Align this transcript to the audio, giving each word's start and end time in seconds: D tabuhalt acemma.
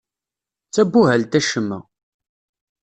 D 0.67 0.69
tabuhalt 0.73 1.33
acemma. 1.39 1.79